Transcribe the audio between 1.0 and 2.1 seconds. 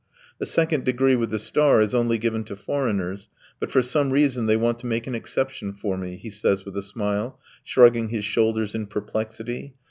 with the star is